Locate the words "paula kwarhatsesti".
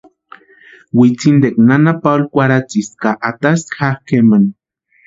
2.03-2.95